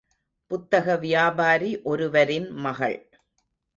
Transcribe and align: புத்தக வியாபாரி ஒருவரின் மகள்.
புத்தக 0.51 0.95
வியாபாரி 0.95 1.81
ஒருவரின் 1.83 2.49
மகள். 2.59 2.99